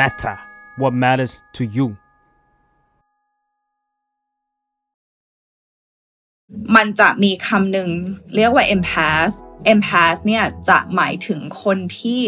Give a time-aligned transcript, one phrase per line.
[0.00, 0.36] matter
[0.80, 1.88] what matters to you
[6.76, 7.88] มันจะมีคำหนึ่ง
[8.34, 9.34] เรียกว่า empath
[9.72, 12.20] empath เนี่ยจะหมายถึงคนที่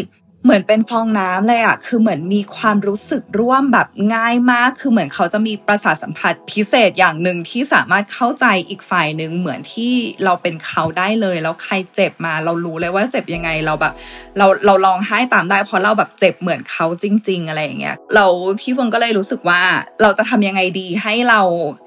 [0.43, 13.93] เหมือนเป็นฟองน้ำเลยอะคือเหมือนมีความรู้สึกร่วมแบบง่ายมาก คือเหมือนเขาจะมีประสาทสัมผัสพิเศษอย่างหนึ่งที่สามารถเข้าใจอีกฝ่ายหนึ่งเหมือนที่เราเป็นเขาได้เลย แล้วใครเจ็บมาเรารู้เลยว่าเจ็บยังไงเราแบบ
[14.37, 18.25] เราเราลองไห้ตามได้เพราะเราแบบเจ็บเหมือนเขาจริง ๆ อะไรอย่างเงี้ยเรา
[18.59, 19.61] พี่ฟงก็เลยรู้สึกว่า
[20.01, 21.41] เราจะทำยังไงดีให้เรา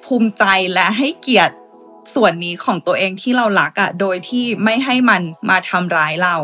[0.05, 0.45] ภูมิใจ
[0.75, 1.55] และให้เกียรติ
[2.15, 6.37] ส่วนนี้ของตัวเองที่เรารักอะโดยที่ไม่ให้มันมาทำร้ายเรา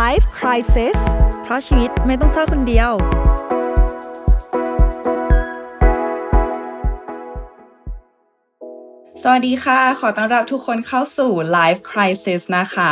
[0.00, 0.98] Life Crisis
[1.42, 2.90] เพราะชีวิตไม่ต้องเศร้าคนเดียว
[9.22, 12.90] สวัสดีค่ะ ขอต้อนรับทุกคนเข้าสู่ Life Crisis นะคะ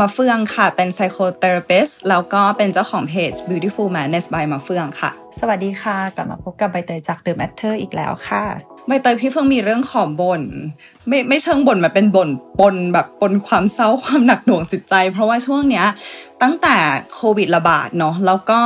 [0.00, 10.42] มาเฟืองค่ะ เป็น psychotherapist แล้วก็เป็นเจ้าของเพจ Beautiful Madness by มาเฟืองค่ะ สวัสดีค่ะ กลับมาพบกับใบเตยจาก The Matter อีกแล้วค่ะ ใบเตยพี่เฟืองมีเรื่องขอบบ่น
[11.08, 12.28] ไม่ไม่เชิงบ่นมาเป็นบ่น
[12.60, 15.86] ปนแบบปนความเศร้าความหนักหน่วงจิตใจ เพราะว่าช่วงเนี้ย
[16.42, 16.76] ตั้งแต่
[17.14, 18.60] โควิดระบาดเนาะแล้วก็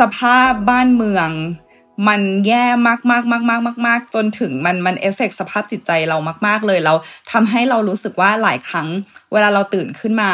[0.00, 1.30] สภาพบ้านเมือง
[2.08, 6.96] มันแย่มากมากมากมากมากมากจนถึงมันมันเอฟเฟกสภาพจิตใจเรามาก ๆ เลยแล้ว
[7.32, 8.88] ทำให้เรารู้สึกว่าหลายครั้ง
[9.32, 10.30] เวลาเราตื่นขึ้นมา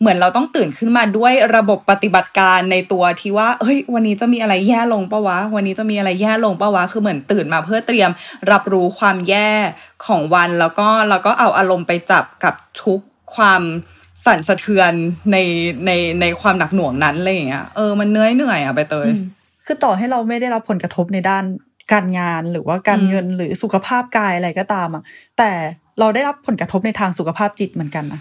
[0.00, 8.10] เหมือนเราต้องตื่นขึ้นมาด้วยระบบปฏิบัติการในตัวที่ว่า เฮ้ย วันนี้จะมีอะไรแย่ลงปะวะ วันนี้จะมีอะไรแย่ลงปะวะ คือเหมือนตื่นมาเพื่อเตรียม
[8.50, 9.50] รับรู้ความแย่
[10.06, 13.00] ของวันแล้วก็แล้วก็เอาอารมณ์ไปจับกับทุก
[13.36, 13.62] ความ
[14.26, 14.92] สั่นสะเทือน
[15.32, 15.36] ใน
[15.86, 19.08] ในในความหนักหน่วงนั้นอะไรอย่างเงี้ย เออ มันเหนื่อยเหนื่อยอะไปเตย
[19.66, 21.44] คือต่อให้เราไม่ได้รับผลกระทบในด้าน
[21.92, 25.02] การงานหรือว่าการเงินหรือสุขภาพกายอะไรก็ตามอะ
[25.38, 25.50] แต่
[25.98, 28.20] เราได้รับผลกระทบในทางสุขภาพจิตเหมือนกันนะ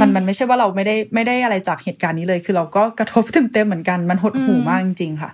[0.00, 5.30] มันมันไม่ใช่ว่าเราไม่ได้ไม่ได้อะไรจากเหตุการณ์นี้เลย คือเราก็กระทบเต็มเต็มๆเหมือนกันมันหดหู่มากจริงๆค่ะ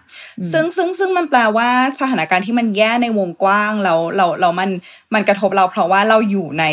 [0.52, 1.68] ซึ่งซึ่งซึ่งมันแปลว่า
[2.00, 4.70] สถานการณ์ที่มันแย่ในวงกว้างแล้วเราเรามัน
[5.14, 6.64] มันกระทบเราเพราะว่าเราอยู่ใน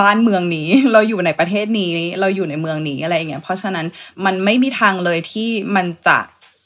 [0.00, 3.86] บ้านเมืองนี้เราอยู่ในประเทศนี้เราอยู่ในเมืองนี้อะไรอย่างเงี้ยเพราะฉะนั้น
[4.24, 6.18] มันไม่มีทางเลยที่มันจะ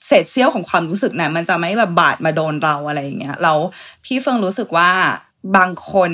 [0.07, 3.59] เศษเสี้ยวของความรู้สึกนะมันจะไม่แบบบาดมาโดนเราอะไรอย่างเงี้ยแล้ว
[4.05, 4.91] พี่เฟิงรู้สึกว่า
[5.57, 6.13] บางคน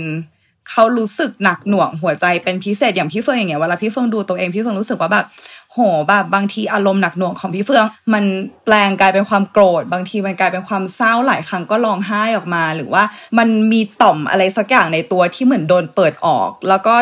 [0.71, 5.27] เขารู้สึกหนักหน่วงหัวใจเป็นพิเศษอย่างพี่เฟิงอย่างเงี้ยเวลาพี่เฟิงดูตัวเองพี่เฟิงรู้สึกว่าแบบ
[5.73, 8.25] โหแบบบางทีอารมณ์หนักหน่วงของพี่เฟือง มัน
[8.65, 13.03] แปลงกลายเป็นความโกรธ บางทีมันกลายเป็นความเศร้าหลายครั้งก็ร้องไห้ออกมา หรือว่า
[13.39, 16.95] มันมีต่อมอะไรสักอย่างในตัวที่เหมือนโดนเปิดออก แล้วก็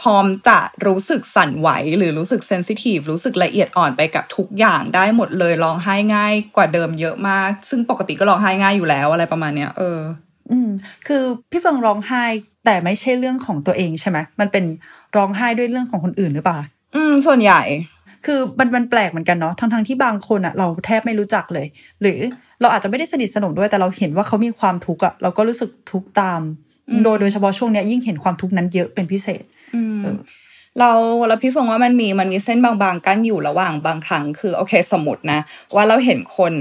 [0.00, 9.98] พร้อมจะรู้สึกสั่นไหว หรือรู้สึกเซนซิทีฟรู้สึกละเอียดอ่อนไปกับทุกอย่างได้หมดเลยร้องไห้ง่ายกว่าเดิมเยอะมาก ซึ่งปกติก็ร้องไห้ง่ายอยู่แล้วอะไรประมาณเนี้ยเออ
[10.50, 10.70] อืม
[11.06, 12.24] คือพี่เฟิงร้องไห้
[12.64, 14.64] แต่ไม่ใช่เรื่องของตัวเองใช่ไหมมันเป็น
[15.16, 16.58] ร้องไห้ด้วยเรื่องของคนอื่นหรือเปล่า
[16.94, 17.62] อืม ส่วนใหญ่
[18.26, 21.66] คือมันมันแปลกเหมือนกันเนาะทั้งทั้งที่บางคนอะเราแทบไม่รู้จักเลย
[22.00, 22.18] หรือ
[22.60, 26.40] เราอาจจะไม่ได้สนิทสนมด้วยแต่เราเห็นว่าเขามีความทุกข์อะเราก็รู้สึกทุกข์ตาม
[27.04, 29.42] โดยโดยเฉพาะช่วงเนี้ยยิ่งเห็นความทุกข์นั้นเยอะเป็นพิเศษ
[30.80, 30.90] เรา
[31.28, 35.38] เราพี่ฟงว่ามันมีมันมีเส้นบางๆกั้นอยู่ระหว่างบางครั้งคือโอเคสมมตินะ
[35.74, 36.52] ว่าเราเห็นคน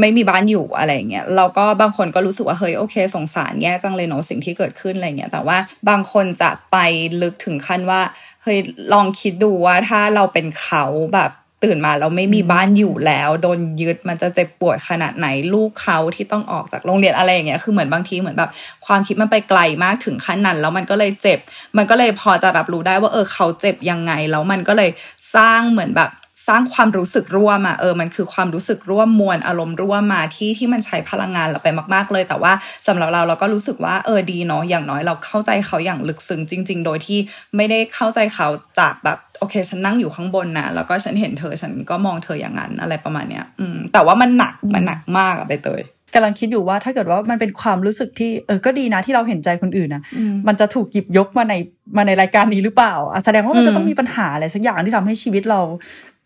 [0.00, 5.58] ไม่มีบ้านอยู่อะไรเงี้ยเราก็บางคนก็รู้สึกว่าเฮ้ยโอเค สงสารแย่จังเลยเนาะสิ่งที่เกิดขึ้นอะไรเงี้ยแต่ว่า
[5.88, 6.76] บางคนจะไป
[7.22, 8.00] ลึกถึงขั้นว่า
[8.42, 8.58] เฮ้ย
[8.92, 11.30] ลองคิดดูว่าถ้าเราเป็นเขาแบบ
[11.64, 18.50] ตื่นมาเราไม่มีบ้านอยู่แล้ว โดนยึดมันจะเจ็บปวดขนาดไหนลูกเขาที่ต้องออกจากโรงเรียนอะไรอย่างเงี้ยคือเหมือนบางทีเหมือนแบบ
[18.86, 21.38] ความคิดมันไปไกลมากถึงขั้นนั้น แล้วมันก็เลยเจ็บ
[21.76, 24.90] มันก็เลยพอจะรับรู้ได้ว่าเออเขาเจ็บยังไงแล้วมันก็เลย
[25.34, 26.10] สร้างเหมือนแบบ
[26.48, 32.52] สร้างความรู้สึกร่วมอะเออมันคือความรู้สึกร่วมมวลอารมณ์ร่วมมาที่ที่มันใช้พลังงานเราไปมากๆเลย แต่ว่า
[32.86, 37.18] สำหรับเราเราก็รู้สึกว่าเออดีเนาะอย่างน้อยเราเข้าใจเขาอย่างลึกซึ้งจริง ๆ โดยที่
[37.56, 38.46] ไม่ได้เข้าใจเขา
[38.78, 45.82] จากแบบโอเคฉันนั่งอยู่ข้างบนนะแล้วก็ฉันเห็นเธอฉันก็มองเธออย่างนั้นอะไรประมาณเนี้ยอืมแต่ว่ามันหนักมันหนักมากอะไปเตย
[46.14, 50.02] กำลังคิดอยู่ว่าถ้าเกิดว่ามันเป็นความรู้สึกที่เออก็ดีนะที่เราเห็นใจคนอื่นนะ
[50.48, 51.54] มันจะถูกหยิบยกมาใน
[51.96, 55.60] มาในรายการนี้หรือเปล่าอะแสดงว่ามันจะต้องมีปัญหาอะไรสักอย่างที่ทำให้ชีวิตเรา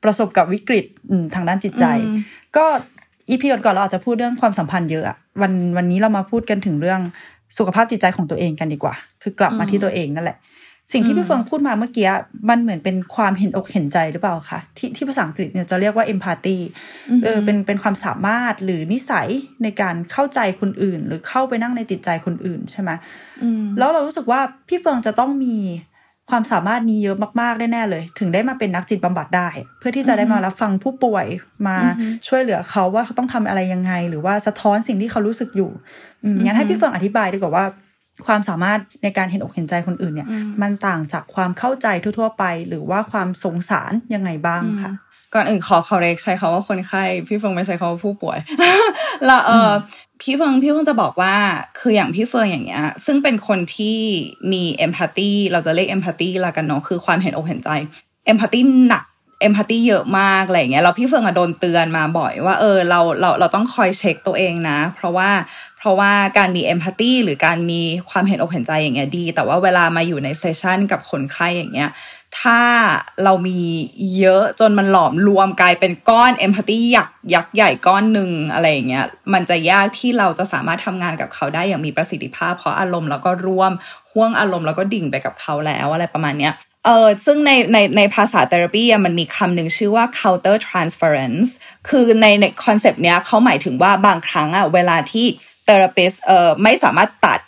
[0.04, 1.84] ประสบกับวิกฤตอืมทางด้านจิตใจ
[2.56, 2.66] ก็
[3.28, 7.00] อีพีก่อนๆเราอาจจะพูดเรื่องความสัมพันธ์เยอะอะวันวันนี้เรามาพูดกันถึงเรื่อง
[7.58, 10.38] สุขภาพจิตใจของตัวเองกันดีกว่า คือกลับมาที่ตัวเองนั่นแหละ
[10.92, 12.08] สิ่งที่พี่เฟิงพูดมาเมื่อกี้
[12.48, 16.56] มันเหมือนเป็นความเห็นอกเห็นใจหรือเปล่าคะที่ที่ภาษาอังกฤษเนี่ยจะเรียกว่า empathy
[17.24, 19.28] เออเป็นเป็นความสามารถหรือนิสัย
[19.62, 22.90] ในการเข้าใจคนอื่น หรือเข้าไปนั่งในจิตใจคนอื่นใช่ไหม
[23.78, 25.56] แล้วเรารู้สึกว่าพี่เฟิงจะต้องมี
[26.30, 29.48] ความสามารถนี้เยอะมากๆแน่ๆเลย ถึงได้มาเป็นนักจิตบำบัดได้
[29.78, 31.26] เพื่อที่จะได้มารับฟังผู้ป่วย
[31.68, 31.76] มา
[32.28, 35.70] ช่วยเหลือเขาว่าเขาต้องทำอะไรยังไง หรือว่าสะท้อนสิ่งที่เขารู้สึกอยู่
[36.24, 37.64] อืมงั้นให้พี่เฟิงอธิบายดีกว่าว่า
[38.26, 40.28] ความสามารถในการเห็นอกเห็นใจคนอื่นเนี่ย
[40.62, 41.86] มันต่างจากความเข้าใจ
[42.18, 44.92] ทั่วๆไป หรือว่าความสงสารยังไงบ้างค่ะ
[45.34, 48.38] ก่อนอื่นขอ correct ใช้คำว่าคนไข้ พี่เฟิงไม่ใช้คำว่าผู้ป่วย
[49.26, 49.70] แล้วเออ
[50.20, 51.34] พี่เฟิงพี่เฟิงจะบอกว่า
[51.78, 53.98] คืออย่างพี่เฟิงอย่างเงี้ย ซึ่งเป็นคนที่
[54.52, 57.70] มี empathy เราจะเรียก empathy ละกันเนาะคือความเห็นอกเห็นใจ
[58.26, 59.04] empathy หนัก
[59.42, 65.30] empathy เยอะมากอะไรเงี้ยเราพี่เฟิงอะโดนเตือนมาบ่อยว่าเออเราเราเราต้องคอยเช็คตัวเองนะ เพราะว่า
[65.78, 67.80] เพราะว่าการมีเอมพัตตีหรือการมี
[68.10, 71.90] ความเห็นอกเห็นใจอย่างเงี้ยดี แต่ว่าเวลามาอยู่ในเซสชันกับคนไข้อย่างเงี้ย
[72.40, 72.62] ถ้า
[73.24, 73.60] เรามี
[74.18, 83.72] เยอะจนมันหลอมรวมกลายเป็นก้อนเอมพัตตียักยักใหญ่ก้อนหนึ่งอะไรอย่างเงี้ยมันจะยากที่เราจะสามารถทำงานกับเขาได้อย่างมีประสิทธิภาพ เพราะอารมณ์แล้วก็ร่วม
[84.12, 86.52] ห่วงอารมณ์แล้วก็ดิ่งไปกับเขาแล้วอะไรประมาณเนี้ย
[86.86, 91.50] เออซึ่งในในในภาษาเทอราปีมันมีคำหนึ่งชื่อว่า counter transference
[91.88, 95.26] คือในใน concept เนี้ยเขาหมายถึงว่าบางครั้งอะเวลาที่
[95.64, 97.40] therapist เออไม่สามารถตัด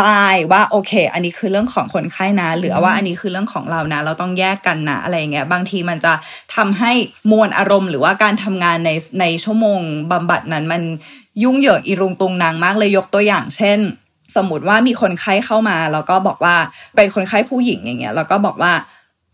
[0.00, 6.12] ได้ว่าโอเค อันนี้คือเรื่องของคนไข้นะหรือว่าอันนี้คือเรื่องของเรานะ เราต้องแยกกันนะอะไรเงี้ยบางทีมันจะ
[6.56, 6.92] ทำให้
[7.30, 8.90] มวลอารมณ์ หรือว่าการทำงานใน
[9.20, 9.80] ในชั่วโมง
[10.12, 10.82] บำบัดนั้นมัน
[11.42, 13.78] ยุ่งเหยิงอีรุงตุงนางมากเลยยกตัวอย่างเช่น
[14.36, 16.56] สมมติว่ามีคนไข้เข้ามาแล้วก็บอกว่า
[16.96, 18.72] เป็นคนไข้ผู้หญิงอย่างเงี้ยแล้วก็บอกว่า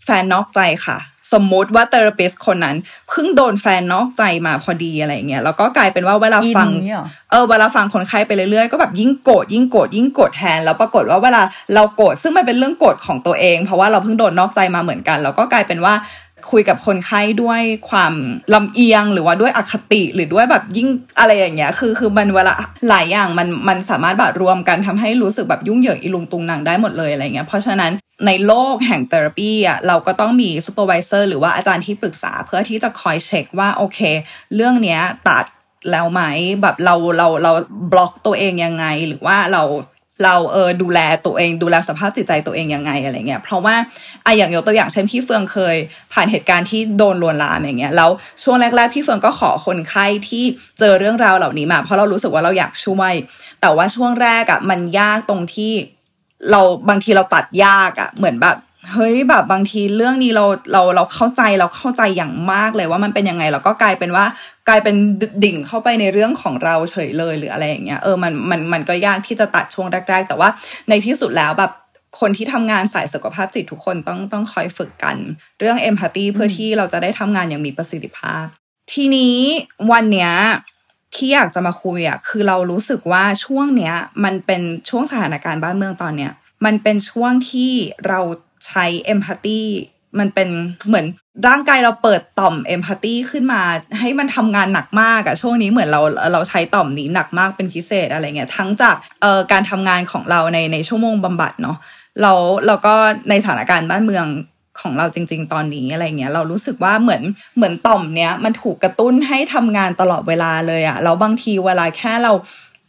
[0.04, 0.98] แฟนนอกใจค่ะ
[1.32, 2.76] สมมุติว่าเทอราปิสคนนั้น
[3.08, 11.42] เพิ่งโดนแฟนนอกใจมาพอดีอะไรเงี้ยแล้วก็กลายเป็นว่าเวลาฟังอินเนี่ยหรอเออเวลาฟังคนไข้ไปเรื่อยๆก็แบบยิ่งโกรธยิ่งโกรธยิ่งโกรธแทน แล้วปรากฏว่าเวลา
[11.74, 15.94] เราโกรธซึ่งมันเป็นเรื่องโกรธของตัวเอง เพราะว่าเราเพิ่งโดนนอกใจมาเหมือนกัน แล้วก็กลายเป็นว่า
[16.50, 17.60] คุยกับคนไข้ด้วย
[17.90, 18.14] ความ
[18.54, 20.88] ลำเอียงหรือว่าด้วยอคติหรือด้วยแบบยิ่ง
[21.18, 22.54] อะไรอย่างเงี้ยคือคือมันเวลา
[22.88, 27.92] หลายอย่างมันมันสามารถแบบรวมกันทำให้รู้สึกแบบยุ่งเหยิงอีลุงตุงนางได้หมดเลยอะไรเงี้ยเพราะฉะนั้น
[28.26, 34.00] ในโลกแห่ง therapy อะเราก็ต้องมี supervisor หรือว่าอาจารย์ที่ปรึกษาเพื่อที่จะคอยเช็คว่าโอเค
[34.54, 35.44] เรื่องเนี้ยตัด
[35.90, 36.22] แล้วไหม
[36.62, 37.52] แบบเราเราเรา
[37.92, 39.62] บล็อกตัวเองยังไง หรือว่าเรา
[40.24, 43.76] เราเออดูแลตัวเอง ดูแลสภาพจิตใจตัวเองยังไงอะไรเงี้ยเพราะว่า
[44.24, 45.76] ไออย่างยกตัวอย่างเช่นพี่เฟืองเคย
[46.12, 48.10] ผ่านเหตุการณ์ที่โดนลวนลามอย่างเงี้ยแล้ว
[48.42, 50.44] ช่วงแรก ๆ พี่เฟืองก็ขอคนไข้ที่
[50.78, 53.14] เจอเรื่องราวเหล่านี้มา เพราะเรารู้สึกว่าเราอยากช่วย
[53.60, 55.72] แต่ว่าช่วงแรกอะ่ะมันยากตรงที่
[56.50, 58.56] เราบางทีเราตัดยากอะ่ะเหมือนแบบ
[58.92, 64.24] เฮ้ยแบบบางทีเรื่องนี้เราเราเราเข้าใจเราเข้าใจอย่างมากเลยว่ามันเป็นยังไงแล้วก็กลายเป็นว่า
[64.68, 64.96] กลายเป็น
[65.44, 70.48] ดิ่งเข้าไปในเรื่องของเราเฉยเลยหรืออะไรอย่างเงี้ยเออมันมันมันก็ยากที่จะตัดช่วงแรก ๆ แต่ว่า
[70.88, 71.72] ในที่สุดแล้วแบบ
[72.20, 75.16] คนที่ทำงานสายสุขภาพจิตทุกคนต้องต้องคอยฝึกกัน
[75.58, 78.44] เรื่องเอมพัตตีเพื่อที่เราจะได้ทำงานอย่างมีประสิทธิภาพ
[78.92, 79.38] ทีนี้
[79.92, 80.32] วันเนี้ย
[81.14, 83.94] ที่อยากจะมาคุยอะคือเรารู้สึกว่าช่วงเนี้ย
[84.24, 86.32] มันเป็นช่วงสถานการณ์บ้านเมืองตอนเนี้ย
[86.64, 87.72] มันเป็นช่วงที่
[88.08, 88.20] เรา
[88.66, 89.60] ใช้เอมพัตตี
[90.18, 90.48] มันเป็น
[90.88, 91.06] เหมือน
[91.48, 93.62] ร่างกายเราเปิดต่อมเอมพัตตีขึ้นมา
[94.00, 96.00] ให้มันทำงานหนักมากอะช่วงนี้เหมือนเรา
[96.32, 101.76] เราใช้ต่อมนี้หนักมากเป็นพิเศษอะไรเงี้ยทั้งจากเอ่อการทำงานของเราในในชั่วโมงบำบัดเนาะ
[102.22, 102.32] เรา
[102.66, 102.94] เราก็
[103.30, 104.26] ในสถานการณ์บ้านเมือง
[104.80, 107.22] ของเราจริง ๆ ตอนนี้อะไรเงี้ยเรารู้สึกว่าเหมือน
[107.56, 112.32] เหมือนต่อมเนี้ยมันถูกกระตุ้นให้ทำงานตลอดเวลาเลยอะแล้วบางทีเวลาแค่เรา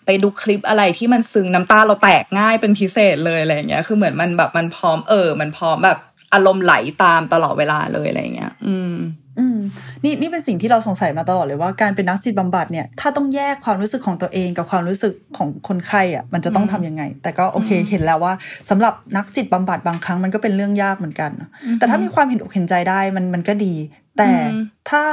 [0.05, 5.99] ไปดูคลิปอะไรที่มันซึ้งน้ำตาเราแตกง่ายเป็นพิเศษเลยอะไรเงี้ย คือเหมือนมันแบบมันพร้อมเออ มันพร้อมแบบ
[6.33, 8.95] อารมณ์ไหลตามตลอดเวลาเลยอะไรเงี้ย อืม
[9.39, 9.57] อืม
[10.03, 18.33] นี่นี่เป็นสิ่งที่เราสงสัยมาตลอดเลยว่าการเป็นนักจิตบำบัดเนี่ย ถ้าต้องแยกความรู้สึกของตัวเองกับความรู้สึกของคนไข้อะ มันจะต้องทำยังไง แต่ก็โอเคเห็นแล้วว่า
[18.69, 21.31] สำหรับนักจิตบำบัดบางครั้งมันก็เป็นเรื่องยากเหมือนกัน
[21.77, 23.73] แต่ถ้ามีความเห็นอกเห็นใจได้มันมันก็ดี
[24.17, 24.29] แต่
[24.89, 25.03] ถ้า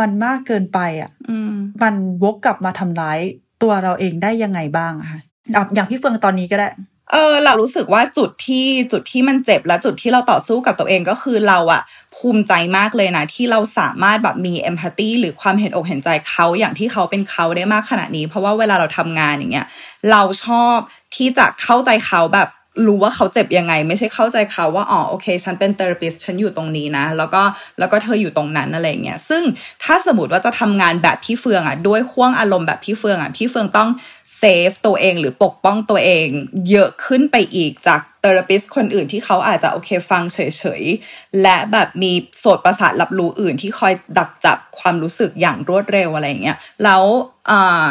[0.00, 3.18] มันมากเกินไปอะอืมมันวกกลับมาทำร้าย
[3.64, 5.20] ตัวเราเองได้ยังไงบ้างอะคะ
[5.54, 6.68] อะอย่างพี่เฟืองตอนนี้ก็ได้
[7.12, 11.82] เออเรารู้สึกว่าจุดที่จุดที่มันเจ็บและจุดที่เราต่อสู้กับตัวเองก็คือเราอะ
[12.16, 19.66] ภูมิใจมากเลยนะที่เราสามารถแบบมีเอมพัตตีหรือความเห็นอกเห็นใจเขาอย่างที่เขาเป็นเขาได้มากขนาดนี้ เพราะว่าเวลาเราทำงานอย่างเงี้ย
[20.10, 20.76] เราชอบ
[21.16, 22.48] ที่จะเข้าใจเขาแบบ
[22.86, 27.42] รู้ว่าเขาเจ็บยังไง ไม่ใช่เข้าใจเขาว่าอ๋อโอเค ฉันเป็น therapist ฉันอยู่ตรงนี้นะ แล้วก็
[27.78, 29.42] แล้วก็เธออยู่ตรงนั้นอะไรเงี้ยซึ่ง
[29.84, 33.90] ถ้าสมมติว่าจะทำงานแบบพี่เฟืองอะด้วยห้วงอารมณ์แบบพี่เฟืองอะพี่เฟืองต้อง
[34.38, 36.26] save ตัวเองหรือปกป้องตัวเอง
[36.70, 40.38] เยอะขึ้นไปอีกจาก therapist คนอื่นที่เขาอาจจะโอเคฟังเฉ
[40.80, 47.02] ยๆ และแบบมีโสตประสาทรับรู้อื่นที่คอยดักจับความรู้สึกอย่างรวดเร็วอะไรเงี้ยแล้ว
[47.50, 47.84] อ่า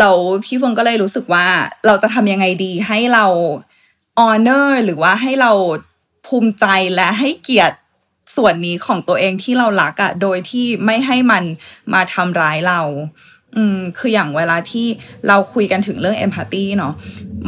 [0.00, 0.10] เรา
[0.44, 1.46] พี่เฟืองก็เลยรู้สึกว่า
[1.86, 3.26] เราจะทำยังไงดีให้เรา
[4.24, 5.52] honor หรือว่าให้เรา
[6.26, 7.76] ภูมิใจและให้เกียรติ
[8.36, 11.44] ส่วนนี้ของตัวเองที่เรารักอะ่ะโดยที่ไม่ให้มัน
[11.92, 12.80] มาทำร้ายเรา
[13.56, 14.86] อืม คืออย่างเวลาที่
[15.28, 16.94] เราคุยกันถึงเรื่อง empathy เนาะ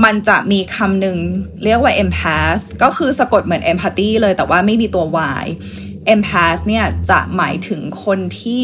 [0.04, 1.16] มันจะมีคำหนึ่ง
[1.64, 5.04] เรียกว่า empath ก็คือสะกดเหมือน empathy เลยแต่ว่าไม่มีตัว
[5.42, 5.46] y
[6.14, 8.60] empath เนี่ยจะหมายถึงคนที่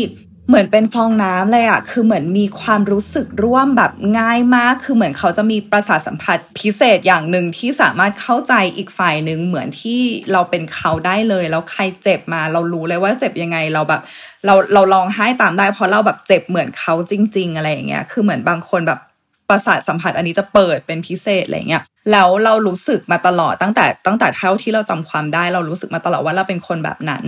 [0.49, 10.01] เหมือนเป็นฟองน้ำเลยอะคือเหมือนมีความรู้สึกร่วมแบบง่ายมาก คือเหมือนเขาจะมีประสาทสัมผัสพิเศษอย่างหนึ่งที่สามารถเข้าใจอีกฝ่ายหนึ่งเหมือนที่
[10.33, 14.03] เราเป็นเขาได้เลย แล้วใครเจ็บมา เรารู้เลยว่าเจ็บยังไง เราแบบ
[14.47, 19.01] เราเราลองให้ตามได้เพราะเราแบบเจ็บเหมือนเขาจริง ๆ อะไรอย่างเงี้ย คือเหมือนบางคนแบบ
[19.49, 21.83] ประสาทสัมผัสอันนี้จะเปิดเป็นพิเศษอะไรเงี้ย
[22.13, 27.25] แล้วเรารู้สึกมาตลอดตั้งแต่ตั้งแต่เท่าที่เราจำความได้ เรารู้สึกมาตลอดว่าเราเป็นคนแบบนั้น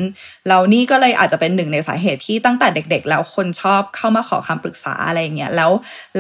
[0.49, 5.71] แล้วนี่ก็เลยอาจจะเป็นหนึ่งในสาเหตุที่ตั้งแต่เด็ก ๆ แล้วคนชอบเข้ามาขอคำปรึกษาอะไรเงี้ยแล้ว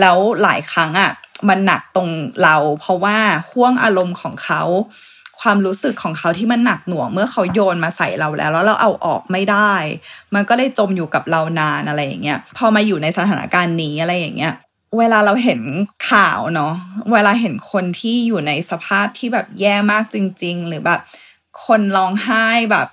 [0.01, 1.11] แล้วหลายครั้งอะ
[1.49, 2.09] มันหนักตรง
[2.43, 3.17] เรา เพราะว่า
[3.51, 4.63] ห่วงอารมณ์ของเขา
[5.41, 9.75] ความรู้สึกของเขาที่มันหนักหน่วงเมื่อเขาโยนมาใส่เราแล้ว แล้วเราเอาออกไม่ได้
[10.35, 14.53] มันก็เลยจมอยู่กับเรานานอะไรอย่างเงี้ยพอมาอยู่ในสถานการณ์นี้อะไรอย่างเงี้ย
[14.99, 15.61] เวลาเราเห็น
[16.11, 16.73] ข่าวเนาะ
[17.13, 21.01] เวลาเห็นคนที่อยู่ในสภาพที่แบบแย่มากจริง ๆ หรือแบบ
[21.67, 22.89] คนร้องไห้แบบ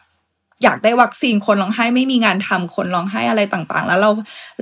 [0.64, 4.12] อยากได้วัคซีนคนร้องไห้ไม่มีงานทำคนร้องไห้อะไรต่างๆ แล้วเรา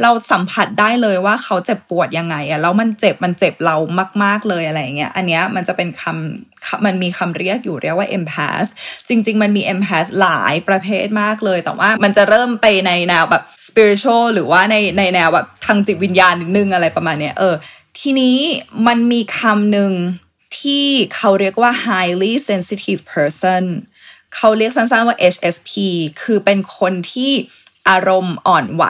[0.01, 3.75] เราสัมผัสได้เลยว่าเขาเจ็บปวดยังไงอะแล้วมันเจ็บมันเจ็บเรา
[4.23, 8.69] มาก ๆเลยอะไรเงี้ยอันเนี้ยมันจะเป็นคำมันมีคำเรียกอยู่เรียกว่า empath
[9.07, 17.55] จริง ๆ มันมี empath หลายประเภทมากเลย แต่ว่ามันจะเริ่มไปในแนวแบบ spiritual หรือว่าในในแนวแบบทางจิตวิญญาณนิดนึงอะไรประมาณเนี้ยเออ
[17.99, 18.37] ทีนี้
[18.87, 19.91] มันมีคำหนึ่ง
[20.59, 20.85] ที่
[21.15, 23.63] เขาเรียกว่า highly sensitive person
[24.35, 25.71] เขาเรียกสั้นๆว่า HSP
[26.21, 27.31] คือเป็นคนที่
[27.89, 28.85] อารมณ์อ่อนไหว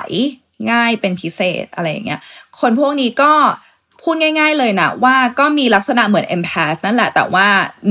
[0.71, 2.21] ง่ายเป็นพิเศษอะไรอย่างเงี้ย
[2.59, 3.33] คนพวกนี้ก็
[4.01, 7.47] พูดง่ายๆเลยนะว่าก็มีลักษณะเหมือน empath นั่นแหละแต่ว่า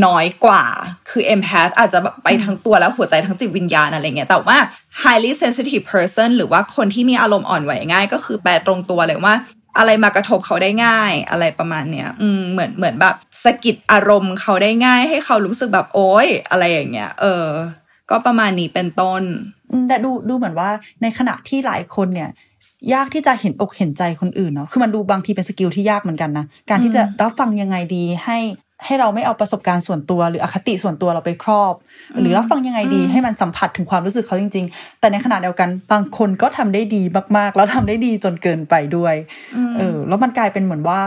[0.06, 0.64] น้อยกว่า
[1.10, 4.56] คือ empath อาจจะไปทั้งตัวแล้วหัวใจทั้งจิตวิญญาณอะไรเงี้ยแต่ว่า
[5.02, 9.34] highly sensitive person หรือว่าคนที่มีอารมณ์อ่อนไหวง่าย ก็คือแปลตรงตัวเลยว่า
[9.78, 13.14] อะไรมากระทบเขาได้ง่ายอะไรประมาณเนี้ย อืมเหมือนเหมือนแบบ
[13.44, 17.46] สะกิดอารมณ์เขาได้ง่าย ให้เขารู้สึกแบบโอ๊ยอะไรอย่างเงี้ย เออ
[18.10, 19.22] ก็ประมาณนี้เป็นต้น
[19.88, 20.70] แต่ดูดูเหมือนว่า
[21.02, 22.30] ในขณะที่หลายคนเนี่ย
[22.94, 28.38] ยากที่จะเห็นอกเห็นใจคนอื่นเนาะคือมันดูบางทีเป็นสกิลที่ยากเหมือนกันนะการที่จะรับฟังยังไงดีให้
[28.86, 31.74] ให้เราไม่เอาประสบการณ์ส่วนตัว หรืออคติส่วนตัวเราไปครอบ
[32.20, 37.02] หรือรับฟังยังไงดี ให้มันสัมผัสถึงความรู้สึกเขาจริง ๆ แต่ในขณะเดียวกันบางคนก็ทำได้ดี
[37.36, 39.14] มากๆ แล้วทำได้ดีจนเกินไปด้วย
[39.76, 41.00] เออแล้วมันกลายเป็นเหมือนว่า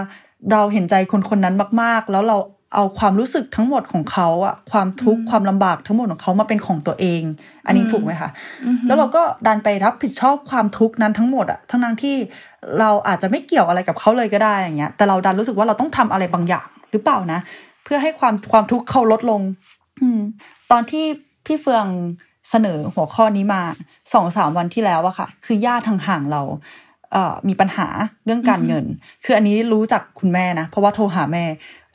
[0.51, 2.37] เราเห็นใจคนคนนั้นมากๆ แล้วเรา
[2.73, 7.21] เอาความรู้สึกทั้งหมดของเขาอะความทุกข์ความลำบากทั้งหมดของเขามาเป็นของตัวเอง
[7.65, 8.29] อันนี้ถูกไหมคะ
[8.87, 12.15] แล้วเราก็ดันไปรับผิดชอบความทุกข์นั้นทั้งหมดอะทั้งนั้นที่
[12.79, 17.39] เราอาจจะไม่เกี่ยวอะไรกับเขาเลยก็ได้อย่างเงี้ย แต่เราดันรู้สึกว่าเราต้องทำอะไรบางอย่างหรือเปล่านะ
[17.83, 19.41] เพื่อให้ความความทุกข์เขาลดลง
[20.01, 20.19] อืม
[20.71, 21.05] ตอนที่
[21.45, 21.85] พี่เฟือง
[22.49, 23.61] เสนอหัวข้อนี้มา
[24.13, 26.41] สองสามวันที่แล้วอะค่ะ คือญาติทางห่างเรา
[27.11, 27.87] เอ่อมีปัญหา
[28.25, 28.85] เรื่องการเงิน
[29.23, 31.43] คืออันนี้รู้จากคุณแม่นะ เพราะว่าโทรหาแม่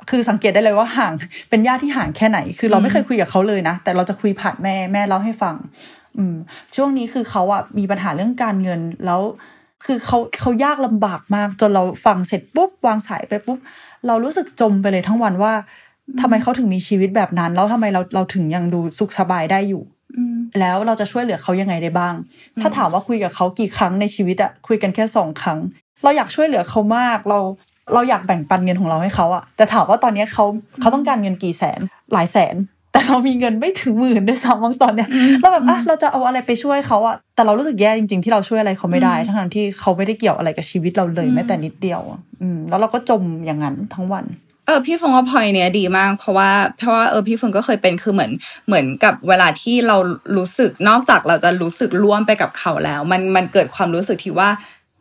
[0.08, 1.12] คือสังเกตได้เลยว่าห่าง
[1.50, 5.54] เป็นญาติที่ห่างแค่ไหน คือเราไม่เคยคุยกับเขาเลยนะ แต่เราจะคุยผ่านแม่แม่เล่าให้ฟัง
[6.16, 6.34] อืม
[6.76, 9.20] ช่วงนี้คือเขาอะมีปัญหาเรื่องการเงินแล้ว
[9.84, 13.58] คือเขาเขายากลำบากมาก จนเราฟังเสร็จปุ๊บวางสายไปปุ๊บ
[14.06, 15.52] เรารู้สึกจมไปเลยทั้งวันว่า
[16.20, 19.82] ทำไมเขาถึงมีชีวิตแบบนั้น แล้วทำไมเราเราถึงยังดูสุขสบายได้อยู่
[20.60, 22.14] แล้วเราจะช่วยเหลือเขายังไงได้บ้าง
[22.60, 25.58] ถ้าถามว่าคุยกับเขากี่ครั้งในชีวิตอะคุยกันแค่สองครั้ง
[26.02, 27.40] เราอยากช่วยเหลือเขามาก เรา
[27.94, 30.44] เราอยากแบ่งปันเงินของเราให้เขาอะแต่ถามว่าตอนนี้เขา
[30.80, 31.80] เขาต้องการเงินกี่แสน
[32.12, 32.56] หลายแสน
[32.92, 35.08] แต่เรามีเงินไม่ถึงหมื่นด้วยซ้ำบางตอนเนี้ย
[35.40, 42.00] เราแบบอะเราจะเอาอะไรไปช่วยเขาอะแต่เรารู้สึกแย่จริงๆที่เราช่วยอะไรเขาไม่ได้ ทั้งที่เขาไม่ได้เกี่ยวอะไรกับชีวิตเราเลยแม้แต่นิดเดียว
[42.42, 44.24] อืมแล้วเราก็จมอย่างนั้นทั้งวัน
[44.66, 48.32] เออพี่ฟงว่าพอยเนี้ยดีมาก เพราะว่าเพราะว่าเออพี่ฟงก็เคยเป็นคือเหมือน
[48.66, 49.96] เหมือนกับเวลาที่เรา
[50.36, 54.48] รู้สึกนอกจากเราจะรู้สึกร่วมไปกับเขาแล้ว มันมันเกิดความรู้สึกที่ว่า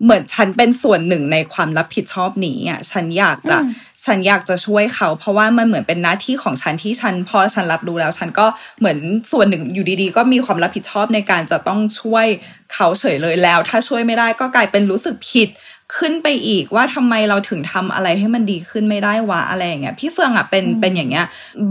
[0.03, 3.57] เหมือนฉันเป็นส่วนหนึ่งในความรับผิดชอบนี้อะฉันอยากจะ
[4.05, 8.47] ฉันอยากจะช่วยเขา เพราะว่ามันเหมือนเป็นหน้าที่ของฉันที่ฉันพอฉันรับรู้แล้ว ฉันก็
[8.79, 8.97] เหมือน
[9.31, 12.25] ส่วนหนึ่งอยู่ดีๆ ก็มีความรับผิดชอบในการจะต้องช่วย
[12.73, 15.49] เขาเฉยเลยแล้ว ถ้าช่วยไม่ได้ก็กลายเป็นรู้สึกผิด
[15.95, 21.25] ขึ้นไปอีกว่าทำไมเราถึงทำอะไรให้มันดีขึ้นไม่ได้วะอะไรอย่างเงี้ยพี่เฟืองอะเป็นเป็นอย่างเงี้ย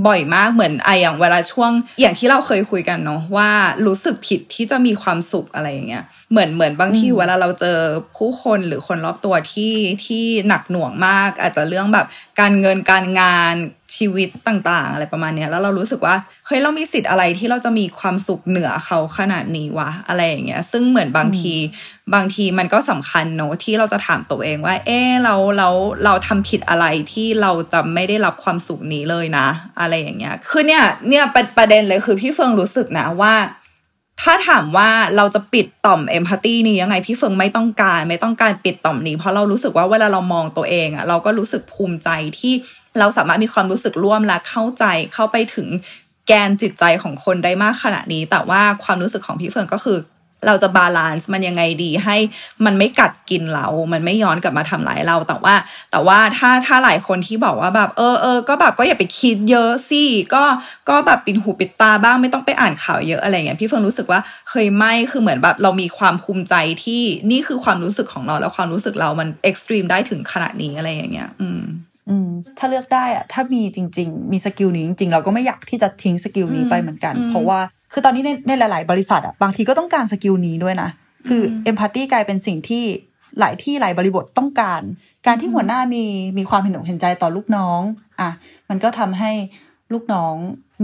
[0.06, 3.50] บ่อยมากเหมือนไออย่างเวลาช่วง อย่างที่เราเคยคุยกันเนาะว่า
[3.86, 7.78] รู้สึกผิดที่จะมีความสุขอะไรอย่างเงี้ยเหมือนเหมือนบางทีเวลาเราเจอ
[8.16, 9.72] ผู้คนหรือคนรอบตัวที่
[10.04, 12.06] ที่หนักหน่วงมาก อาจจะเรื่องแบบ
[12.40, 13.54] การเงินการงาน
[13.96, 16.16] ชีวิตต่างๆ อะไรประมาณนี้แล้วเรารู้สึกว่า
[16.46, 21.54] เฮ้ยเรามีสิทธิ์อะไรที่เราจะมีความสุขเหนือเขาขนาดนี้วะอะไรอย่างเงี้ย ซึ่งเหมือนบางที
[22.14, 25.68] บางทีมันก็สำคัญเนอะที่เราจะถามตัวเองว่า เออเราเรา
[26.04, 29.48] เราทำผิดอะไรที่เราจะไม่ได้รับความสุขนี้เลยนะ
[29.80, 33.34] อะไรอย่างเงี้ยคือเนี่ยเนี่ยเป็นประเด็นเลยคือพี่เฟิงรู้สึกนะว่า
[34.22, 42.08] ถ้าถามว่าเราจะปิดต่อมเอมพัตตีนี้ยังไงพี่เฟิงไม่ต้องการ ไม่ต้องการปิดต่อมนี้ เพราะเรารู้สึกว่าเวลาเรามองตัวเองอะเราก็รู้สึกภูมิใจ
[42.38, 42.54] ที่
[42.98, 45.68] เราสามารถมีความรู้สึกร่วมและเข้าใจเข้าไปถึง
[46.26, 49.98] แกนจิตใจของคนได้มากขนาดนี้ แต่ว่าความรู้สึกของพี่เฟิงก็คือ
[50.46, 52.16] เราจะ balance มันยังไงดีให้
[52.64, 55.54] มันไม่กัดกินเรา มันไม่ย้อนกลับมาทำร้ายเราแต่ว่า
[55.90, 60.02] แต่ว่าถ้าถ้าหลายคนที่บอกว่าแบบเออเออก็แบบก็อย่าไปคิดเยอะสิ
[60.34, 60.44] ก็
[60.88, 71.62] ก็แบบปิดหูปิดตาบ้างไม่ต้องไปอ่านข่าวเยอะอะไรเงี้ยพี่เฟิร์นรู้สึกว่าเคยไม่คือเหมือนแบบเรามีความภูมิใจที่นี่คือความรู้สึกของเราแล้วความรู้สึกเรามันเอextreme ได้ถึงขนาดนี้อะไรอย่างเงี้ย อืม
[72.08, 77.60] อืมถ้าเลือกได้อะถ้ามีจริง ๆ มี skill นี้จริงๆ เราก็ไม่อยากที่จะทิ้ง skill นี้ไปเหมือนกัน เพราะว่า
[77.92, 80.90] คือตอนนี้ในในหลาย ๆ บริษัทอะบางทีก็ต้องการ skill นี้ด้วยนะ
[81.28, 82.84] คือ empathy กลายเป็นสิ่งที่
[83.40, 84.82] หลายที่หลายบริบทต้องการ
[85.26, 86.04] การที่หัวหน้ามี
[86.38, 87.80] มีความเห็นอกเห็นใจต่อลูกน้อง
[88.20, 88.30] อะ
[88.68, 89.32] มันก็ทำให้
[89.92, 90.34] ลูกน้อง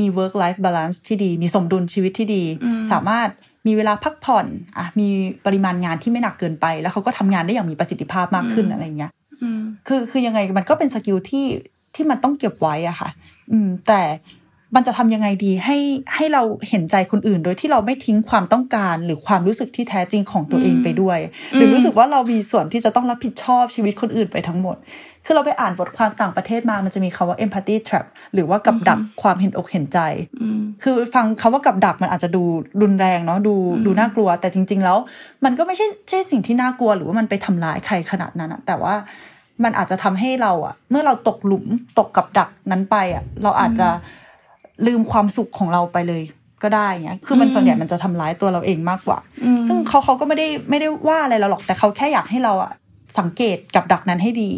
[0.00, 2.44] มี work life balance ที่ดี มีสมดุลชีวิตที่ดี
[2.92, 3.28] สามารถ
[3.66, 5.08] มีเวลาพักผ่อนอะมี
[5.46, 9.12] ปริมาณงานที่ไม่หนักเกินไป แล้วเขาก็ทำงานได้อย่างมีประสิทธิภาพมากขึ้นอะไรเงี้ย
[9.88, 11.46] คือคือยังไงมันก็เป็นสกิลที่
[11.94, 13.10] ที่มันต้องเก็บไว้อะค่ะ
[13.52, 14.00] อืมแต่
[14.76, 15.76] มันจะทำยังไงดีให้
[16.14, 21.18] ให้เราเห็นใจคนอื่น โดยที่เราไม่ทิ้งความต้องการหรือความรู้สึกที่แท้จริงของตัวเองไปด้วย
[21.54, 24.76] หรือรู้สึกว่าเรามีส่วนที่จะต้องรับผิดชอบชีวิตคนอื่นไปทั้งหมด
[25.24, 29.98] คือเราไปอ่านบทความต่างประเทศมามันจะมีคาว่า empathy trap หรือว่ากับดักความเห็นอกเห็นใจ
[30.82, 32.42] คือฟังคาว่ากับดักมันอาจจะดู
[32.82, 33.54] รุนแรงเนาะดู
[33.86, 34.98] ดูน่ากลัว แต่จริง ๆ แล้ว
[35.44, 38.94] มันก็ไม่ใช่ใช่สิ่งที่น่ากลัว หรือว่ามันไปทำร้ายใครขนาดนั้นอะแต่ว่า
[39.64, 41.64] มันอาจจะทำให้เราอะเมื่อเราตกหลุม
[41.98, 43.88] ตกกับดักนั้นไปอะเราอาจจะ
[44.86, 46.22] ลืมความสุขของเราไปเลย
[46.62, 49.18] ก็ได้เงี้ย คือมันส่วนใหญ่มันจะทำร้ายตัวเราเองมากกว่า
[49.68, 52.72] ซึ่งเขาเขาก็ไม่ได้ไม่ได้ว่าอะไรเราหรอก แต่เขาแค่อยากให้เราอะ
[53.18, 54.50] สังเกตกับดักนั้นให้ดี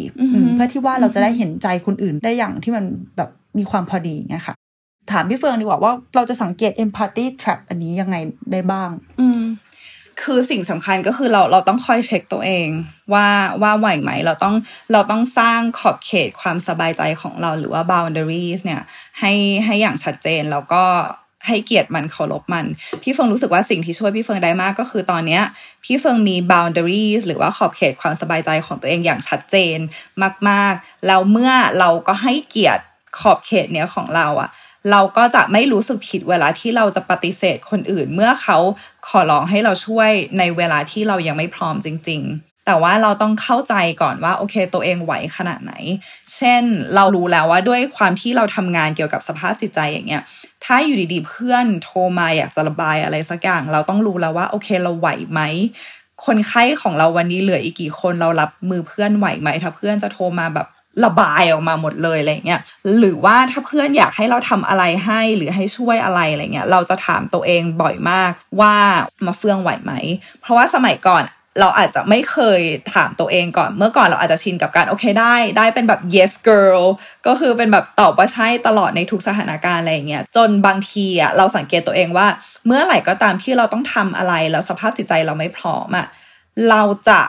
[0.53, 2.85] เพื่อที่ว่าเราจะได้เห็นใจคนอื่นได้อย่างที่มัน
[3.17, 4.55] แบบมีความพอดีเงี้ยค่ะ
[5.11, 8.15] ถามพี่เฟิร์นดีกว่าว่าเราจะสังเกต empathy trap อันนี้ยังไง
[8.51, 9.41] ได้บ้าง อืม
[10.21, 12.69] คือสิ่งสำคัญก็คือเราเราต้องคอยเช็คตัวเอง
[13.13, 13.27] ว่า
[13.61, 14.55] ว่าไหวไหมเราต้อง
[14.91, 18.81] เราต้องสร้างขอบเขตความสบายใจของเราหรือว่า boundaries เนี่ย
[19.19, 19.33] ให้
[19.65, 20.83] ให้อย่างชัดเจนแล้วก็
[21.47, 22.65] ให้เกียรติมันเคารพมัน
[23.01, 25.43] พี่เฟิงรู้สึกว่าสิ่งที่ช่วยพี่เฟิงได้มากก็คือตอนเนี้ย
[25.83, 29.77] พี่เฟิงมี boundaries หรือว่าขอบเขตความสบายใจของตัวเองอย่างชัดเจน
[30.49, 32.83] มากๆแล้วเมื่อเราก็ให้เกียรติ
[33.19, 34.49] ขอบเขตเนี้ยของเราอะ
[34.91, 38.57] เราก็จะไม่รู้สึกผิดเวลาที่เราจะปฏิเสธคนอื่น เมื่อเขา
[39.07, 45.73] ขอร้องให้เราช่วยในเวลาที่เรายังไม่พร้อมจริง ๆ แต่ว่าเราต้องเข้าใจก่อนว่าโอเคตัวเองไหวขนาดไหน
[46.35, 46.63] เช่น
[46.95, 50.23] เรารู้แล้วว่าด้วยความที่เราทำงานเกี่ยวกับสภาพจิตใจอย่างเงี้ย
[50.65, 55.41] ถ้าอยู่ดีๆ เพื่อนโทรมาอยากจะระบายอะไรสักอย่าง เราต้องรู้แล้วว่าโอเคเราไหวไหม
[56.25, 60.67] คนไข้ของเราวันนี้เหลืออีกกี่คนเรารับมือเพื่อนไหวไหมถ้าเพื่อนจะโทรมาแบบ
[61.03, 62.61] ระบายออกมาหมดเลยอะไรเงี้ย
[62.97, 68.75] หรือว่าถ้าเพื่อนอยากให้เราทำอะไรให้หรือให้ช่วยอะไรอะไรเงี้ยเราจะถามตัวเองบ่อยมากว่า
[69.25, 69.91] มาเฟื่องไหวไหม
[70.41, 71.23] เพราะว่าสมัยก่อน
[71.61, 72.61] เราอาจจะไม่เคย
[72.93, 76.85] ถามตัวเองก่อน เมื่อก่อนเราอาจจะชินกับการโอเคได้ ได้เป็นแบบ yes girl
[77.27, 82.27] ก็คือเป็นแบบตอบว่าใช่ตลอดในทุกสถานการณ์อะไรเงี้ย จนบางทีอะเราสังเกตตัวเองว่า
[82.65, 86.07] เมื่อไหร่ก็ตามที่เราต้องทำอะไรแล้วสภาพจิตใจเราไม่พร้อมอะ
[86.69, 87.21] เราจะ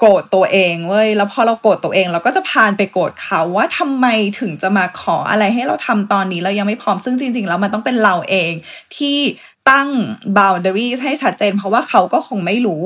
[0.00, 4.06] โกรธตัวเองเว้ยแล้วพอเราโกรธตัวเอง เราก็จะพานไปโกรธเขาว่าทำไม
[4.40, 8.52] ถึงจะมาขออะไรให้เราทำตอนนี้เรายังไม่พร้อมซึ่งจริง ๆ แล้วมันต้องเป็นเราเอง
[8.96, 9.18] ที่
[9.70, 9.88] ตั้ง
[10.38, 12.84] boundaries ให้ชัดเจน เพราะว่าเขาก็คงไม่รู้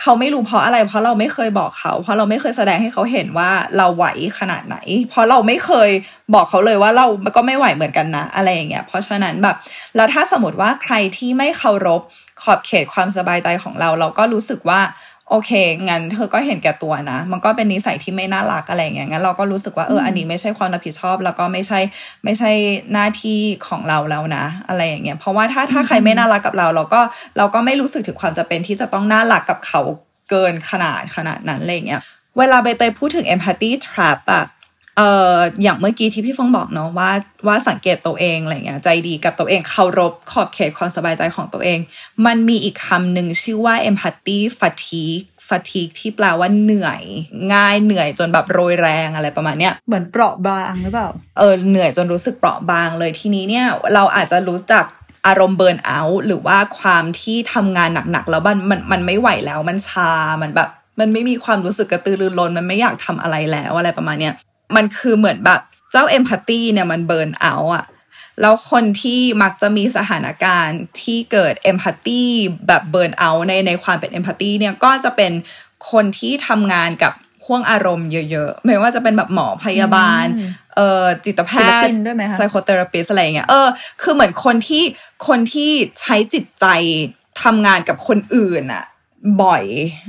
[0.00, 4.06] เขาไม่รู้เพราะอะไร เพราะเราไม่เคยบอกเขา เพราะเราไม่เคยแสดงให้เขาเห็นว่าเราไหว
[4.38, 4.76] ขนาดไหน
[5.10, 5.90] เพราะเราไม่เคย
[6.34, 9.56] บอกเขาเลยว่าเราก็ไม่ไหวเหมือนกันนะอะไรอย่างเงี้ยเพราะฉะนั้นแบบ
[9.96, 12.02] แล้วถ้าสมมติว่าใครที่ไม่เคารพ
[12.42, 14.80] ขอบเขตความสบายใจของเรา เราก็รู้สึกว่า
[15.30, 15.50] โอเค
[15.88, 21.80] งั้นเธอก็เห็นแก่ตัวนะ มันก็เป็นนิสัยที่ไม่น่ารักอะไรเงี้ย งั้นเราก็รู้สึกว่าเออ อันนี้ไม่ใช่ความรับผิดชอบ แล้วก็ไม่ใช่
[22.24, 22.50] ไม่ใช่
[22.92, 27.00] หน้าที่ของเราแล้วนะ อะไรอย่างเงี้ย เพราะว่าถ้าถ้าใครไม่น่ารักกับเรา เราก็
[27.38, 29.80] เราก็ไม่รู้สึกถึงความจะเป็นที่จะต้องน่ารักกับเขา
[30.30, 32.00] เกินขนาดขนาดนั้นอะไรเงี้ย
[32.38, 34.44] เวลาใบเตยพูดถึง empathy trap อะ
[34.96, 37.10] เอ่ออย่างเมื่อกี้ที่พี่ฟงบอกเนาะว่า
[37.46, 41.78] ว่าสังเกตตัวเองอะไรเงี้ยใจดีกับตัวเองเคารพขอบเขตความสบายใจของตัวเอง
[42.26, 47.02] มันมีอีกคำหนึ่งชื่อว่า empathy fatigue fatigue ที่แปลว่าเหนื่อย
[47.54, 54.84] ง่ายเหนื่อยจนแบบโรยแรงอะไรประมาณเนี้ยเหมือนเปราะบางหรือเปล่าเออเหนื่อยจนรู้สึกเปราะบางเลยทีนี้เนี่ยเราอาจจะรู้จัก
[55.26, 60.10] อารมณ์เบิร์นเอาท์หรือว่าความที่ทำงานหนักๆแล้วมันมันมันไม่ไหวแล้วมันชา
[60.42, 60.68] มันแบบ
[61.00, 64.34] มันไม่มีความรู้สึกกระตือรือร้นมันไม่อยากทำอะไรแล้วอะไรประมาณเนี้ย
[64.76, 65.60] มันคือเหมือนแบบ
[65.92, 67.84] เจ้า empathy เนี่ยมัน burn out อะ
[68.40, 72.22] แล้วคนที่มักจะมีสถานการณ์ที่เกิด empathy
[72.66, 75.32] แบบ burn out ในในความเป็น empathy เนี่ยก็จะเป็น
[75.90, 77.12] คนที่ทำงานกับ
[77.44, 80.24] ห้วงอารมณ์เยอะๆ ไม่ว่าจะเป็นแบบหมอพยาบาล
[80.76, 83.68] เอ่อจิตแพทย์ด้วยไหมคะ psychotherapist อะไรเงี้ย เออ
[84.02, 84.84] คือเหมือนคนที่
[85.28, 86.66] คนที่ใช้จิตใจ
[87.42, 88.84] ทำงานกับคนอื่นอะ
[89.42, 89.64] บ่อย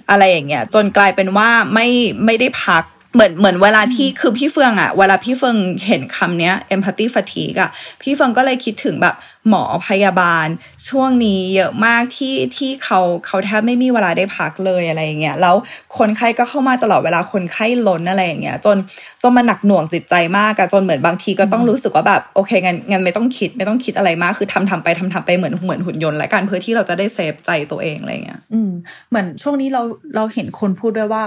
[0.10, 1.88] อะไรอย่างเงี้ย จนกลายเป็นว่าไม่
[2.26, 2.84] ไม่ได้พัก
[3.16, 7.70] เหมือนเหมือนเวลาที่คือพี่เฟืองอะเวลาพี่เฟืองเห็นคำเนี้ย empathy fatigue อะ
[8.02, 9.16] พี่เฟืองก็เลยคิดถึงแบบ
[9.50, 10.48] หมอพยาบาล
[10.90, 15.56] ช่วงนี้เยอะมากที่ที่เขาเขาแทบไม่มีเวลาได้พักเลยอะไรอย่างเงี้ยแล้ว
[15.98, 18.78] คนไข้ก็เข้ามาตลอดเวลาคนไข้ล้นอะไรอย่างเงี้ย จน
[19.22, 28.70] จนมันหนักหน่วงจิตใจมากอะจนเหมือนบางทีก็ต้องรู้สึกว่าแบบโอเคงั้นงั้นไม่ต้องคิดไม่ต้องคิดอะไรมาก คือทำทำไปทำทำไปเหมือนเหมือนหุ่นยนต์และกันเพื่อที่เราจะได้เซฟใจตัวเองอะไรเงี้ยอืม
[29.10, 29.82] เหมือนช่วงนี้เรา
[30.16, 31.24] เราเห็นคนพูดด้วยว่า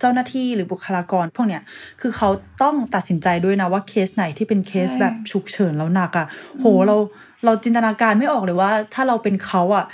[0.00, 1.62] เจ้าหน้าที่หรือบุคลากรพวกเนี้ย
[2.00, 2.28] คือเขา
[2.62, 6.26] ต้องตัดสินใจด้วยนะว่าเคสไหนที่เป็นเคสแบบฉุกเฉินแล้วหนักอะ่ะ
[6.60, 6.96] โหเรา
[7.44, 9.84] เราจินตนาการไม่ออกเลยว่า ถ้าเราเป็นเขาอะ่ะ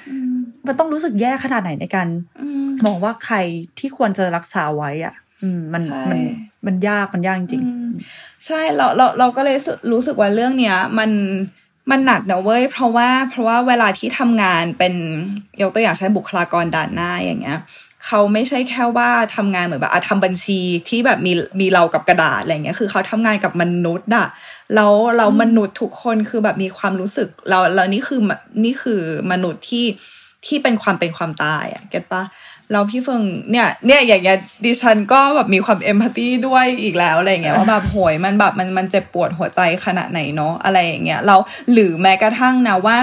[0.66, 2.08] มันต้องรู้สึกแย่ขนาดไหนในการ
[2.86, 3.36] มองว่าใคร
[3.78, 6.18] ที่ควรจะรักษาไว้อะ่ะอืมมันมัน
[6.66, 7.62] มันยากมันยากจริง
[8.46, 9.56] ใช่เราเราเราก็เลย
[9.92, 11.10] รู้สึกว่าเรื่องเนี้ย มัน
[11.90, 14.94] มันหนักนะเว้ยเพราะว่าเพราะว่าเวลาที่ทำงานเป็น
[15.60, 17.58] ยกตัวอย่างใช้บุคลากรด่านหน้าอย่างเงี้ย
[18.06, 24.28] เขาไม่ใช่แค่ว่าทำงานเหมือนแบบทำบัญชีที่แบบมีมีเรากับกระดาษอะไรเงี้ยคือเขาทำงานกับมนุษย์อะ
[24.74, 28.20] แล้วเรามนุษย์ทุกคนคือแบบมีความรู้สึกเราแล้วนี่คือ
[28.64, 29.00] นี่คือ
[29.32, 29.86] มนุษย์ที่
[30.46, 32.22] ที่เป็นความเป็นความตายอะเก็ตปะ
[32.72, 41.37] เราพี่เฟิงเนี่ยเนี่ยอย่างเงี้ยดิฉันก็แบบมีความเอมพัตตีด้วยอีกแล้วอะไรเงี้ยว่าแบบโหยมันแบบมันมันเจ็บปวดหัวใจขนาดไหนเนาะอะไรอย่างเงี้ยเรา
[41.72, 42.96] หรือแม้กระทั่งนะว่า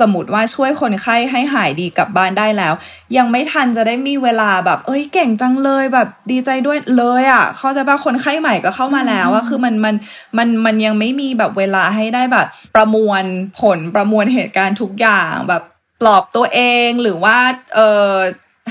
[0.00, 2.74] สมมติว่าช่วยคนไข้ให้หายดีกลับบ้านได้แล้ว
[3.16, 9.94] ยังไม่ทันจะได้มีเวลาแบบ เอ้ยเก่งจังเลยแบบดีใจด้วยเลยอะ่ะ เขาจะว่าคนไข้ใหม่ก็เข้ามาแล้วอะคือมันมัน
[10.38, 13.22] มันมันยังไม่มีแบบเวลาให้ได้แบบ ประมวล
[13.60, 15.62] ผลประมวลเหตุการณ์ทุกอย่างแบบ
[16.00, 17.38] ปลอบตัวเองหรือว่า
[17.74, 18.12] เออ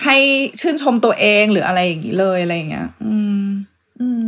[0.04, 0.18] ให้
[0.62, 3.48] ชื่นชมตัวเองหรืออะไรอย่างนี้เลยอะไรเงี้ย อืม
[4.02, 4.28] อืม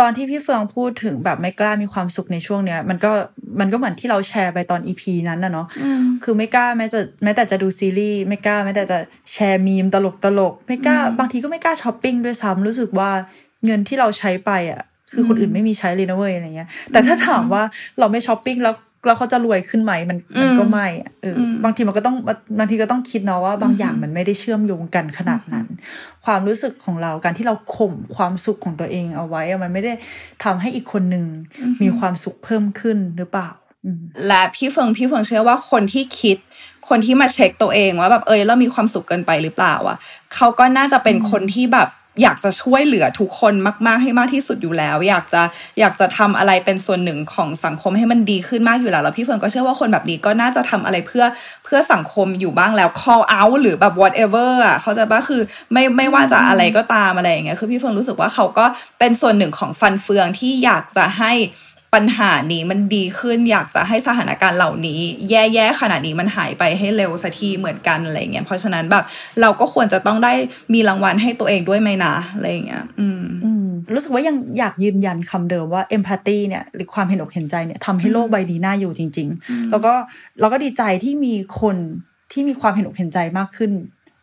[0.00, 3.12] ตอนที่พี่เฟืองพูดถึงแบบไม่กล้ามีความสุขในช่วงเนี้ย มันก็
[3.60, 5.66] มันก็เหมือนที่เราแชร์ไปตอน EP นั้นนะเนาะ
[6.24, 8.98] คือไม่กล้าแม้จะแม้แต่จะดูซีรีส์ไม่กล้าแม้แต่จะ
[9.32, 13.10] แชร์มีมตลกตลกไม่กล้า บางทีก็ไม่กล้าช้อปปิ้งด้วยซ้ำรู้สึกว่า
[13.64, 17.62] เงินที่เราใช้ไปอะคือคนอื่นไม่มีใช้เลยนะเว้ยอะไรเงี้ย แต่ถ้าถามว่า
[17.98, 18.74] เราไม่ช้อปปิ้งแล้ว
[19.06, 20.86] แล้วเขาจะรวยขึ้นไหมมันมันก็ไม่
[21.22, 22.16] เออบางทีมันก็ต้อง
[22.58, 25.66] บางทีก็ต้องคิดเนาะว่า บางอย่างมันไม่ได้เชื่อมโยงกันขนาดนั้น
[26.24, 29.92] ความรู้สึกของเราการที่เราข่มความสุขของตัวเองเอาไว้ มันไม่ได้
[30.44, 31.26] ทำให้อีกคนหนึ่ง
[31.82, 33.50] มีความสุขเพิ่มขึ้นหรือเปล่า
[34.26, 36.36] และพี่เฟิงพี่เฟิงเชื่อว่าคนที่คิด
[36.88, 39.98] คนที่มาเช็คตัวเองว่าแบบเออเรามีความสุขเกินไปหรือเปล่าอะ
[40.34, 41.88] เขาก็น่าจะเป็นคนที่แบบ
[42.22, 43.54] อยากจะช่วยเหลือทุกคน
[43.86, 45.42] มาก ๆ ให้มากที่สุดอยู่แล้ว อยากจะ
[45.80, 51.24] อยากจะทำอะไรเป็นส่วนหนึ่งของสังคมให้มันดีขึ้นมากอยู่แล้วแล้วพี่เฟิร์นก็เชื่อว่าคนแบบนี้ก็น่าจะทำอะไรเพื่อ
[51.64, 55.40] เพื่อสังคมอยู่บ้างแล้ว call out หรือแบบ whatever อะเขาจะว่าคือ
[55.72, 58.66] ไม่ไม่ว่าจะอะไรก็ตามอะไรอย่างเงี้ยคือพี่เฟิร์นรู้สึกว่าเขาก็
[58.98, 61.32] เป็นส่วนหนึ่งของฟันเฟืองที่อยากจะให้
[61.94, 65.00] ปัญหานี้มันดีขึ้นอยากจะให้สถานการณ์เหล่านี้
[65.30, 69.04] แย่ๆขนาดนี้มันหายไปให้เร็วสักทีเหมือนกันอะไรเงี้ยเพราะฉะนั้นแบบ
[69.40, 70.32] เราก็ควรจะต้องได้
[70.74, 79.92] มีรางวัลให้ตัวเองด้วยไหมนะอะไรเงี้ยอืมอืมรู้สึกว่ายังอยากยืนยันคำเดิมว่าเอมพัตตีเนี่ยหรือความเห็นอกเห็นใจเนี่ยทำให้โลกใบนี้น่าอยู่จริง ๆ แล้วก็
[80.40, 81.76] เราก็ดีใจที่มีคน
[82.32, 83.72] ที่มีความเห็นอกเห็นใจมากขึ้น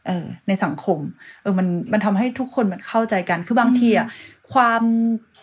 [0.08, 1.00] เออในสังคม
[1.42, 4.08] เออมันมันทำให้ทุกคนมันเข้าใจกันคือบางทีอะ
[4.54, 4.84] ความ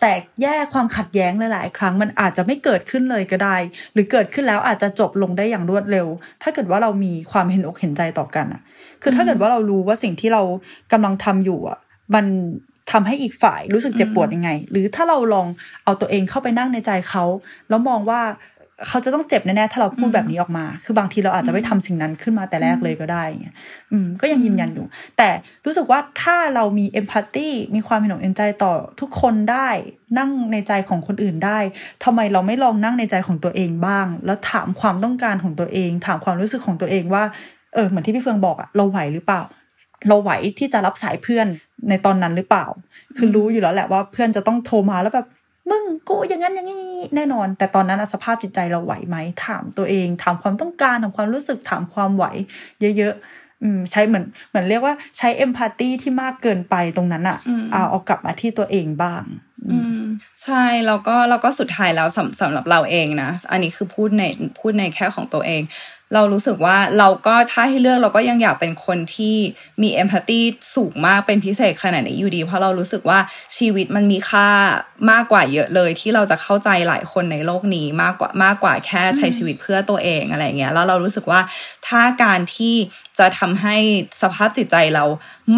[0.01, 3.57] แตกแยกความขัดแย้งหลายๆ ครั้งมันอาจจะไม่เกิดขึ้นเลยก็ได้
[3.93, 6.07] หรือเกิดขึ้นแล้วอาจจะจบลงได้อย่างรวดเร็ว
[6.41, 8.61] ถ้าเกิดว่าเรามีความเห็นอกเห็นใจต่อกันอะ
[9.01, 10.41] คือถ้าเกิดว่าเรารู้ว่าสิ่งที่เรา
[10.91, 11.79] กำลังทำอยู่อะ
[12.15, 12.25] มัน
[12.91, 15.47] ทำให้อีกฝ่ายรู้สึกเจ็บปวดยังไง หรือถ้าเราลอง
[15.83, 17.23] เอาตัวเองเข้าไปนั่งในใจเขา
[17.69, 18.21] แล้วมองว่า
[18.87, 23.23] เขาจะต้องเจ็บแน่ๆถ้าเราพูดแบบนี้ออกมา คือบางทีเราอาจจะไม่ทำสิ่งนั้นขึ้นมาแต่แรกเลยก็ได้
[23.91, 24.85] อืมก็ยังยืนยันอยู่
[25.17, 25.29] แต่
[25.65, 29.67] รู้สึกว่าถ้าเรามีเอมพัตตีมีความเห็นอกเห็นใจต่อทุกคนได้
[30.17, 31.59] นั่งในใจของคนอื่นได้
[32.03, 37.23] ทำไมเราไม่ลองนั่งในใจของตัวเองบ้าง แล้วถามความต้องการของตัวเอง ถามความรู้สึกของตัวเองว่า
[37.73, 39.41] เออเหมือนที่พี่เฟืองบอกอะเราไหวหรือเปล่า
[40.07, 41.47] เราไหวที่จะรับสายเพื่อน
[41.89, 42.65] ในตอนนั้นหรือเปล่า
[43.17, 45.27] คือรู้อยู่แล้วแหละว่าเพื่อนจะต้องโทรมาแล้วแบบ
[45.69, 52.25] มึงกูอย่างนั้นอย่างนี้แน่นอน แต่ตอนนั้นสภาพจิตใจเราไหวไหมถามตัวเอง ถามความต้องการถามความรู้สึกถามความไหว
[52.97, 57.37] เยอะๆใช้เหมือนเหมือนเรียกว่าใช้เอมพัตตีที่มากเกินไปตรงนั้นอะ
[57.71, 59.23] เอาเอากลับมาที่ตัวเองบ้าง
[59.71, 60.03] อืม
[60.43, 64.23] ใช่แล้วก็แล้วก็สุดท้ายแล้วสำสำหรับเราเองนะ อันนี้คือพูดใน
[64.59, 65.61] พูดในแค่ของตัวเอง
[66.13, 69.35] เรารู้สึกว่าเราก็ถ้าให้เลือกเราก็ยังอยากเป็นคนที่
[69.81, 70.41] มีเอมพัตตี
[70.75, 73.19] สูงมากเป็นพิเศษขนาดนี้อยู่ดี เพราะเรารู้สึกว่า
[73.57, 74.47] ชีวิตมันมีค่า
[75.11, 81.41] มากกว่าเยอะเลย ที่เราจะเข้าใจหลายคนในโลกนี้มากกว่ามากกว่าแค่ใช้ชีวิตเพื่อตัวเองอะไรเงี้ยแล้วเรารู้สึกว่า
[81.87, 82.75] ถ้าการที่
[83.19, 83.77] จะทำให้
[84.21, 85.05] สภาพจิตใจเรา